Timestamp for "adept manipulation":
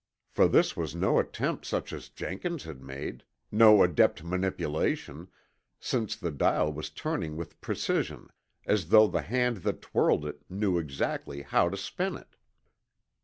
3.83-5.27